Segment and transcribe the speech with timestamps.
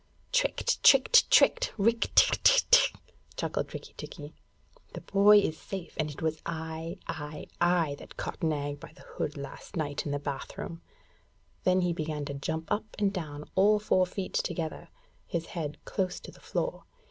[0.31, 0.81] 'Tricked!
[0.81, 1.29] Tricked!
[1.29, 1.73] Tricked!
[1.77, 2.95] Rikk tck tck!'
[3.37, 4.33] chuckled Rikki tikki.
[4.93, 9.03] 'The boy is safe, and it was I I I that caught Nag by the
[9.03, 10.81] hood last night in the bath room.'
[11.65, 14.89] Then he began to jump up and down, all four feet together,
[15.27, 16.85] his head close to the floor.